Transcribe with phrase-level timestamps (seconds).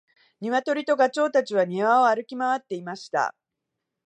[0.41, 3.35] ニワトリとガチョウたちは庭を歩き回っていました。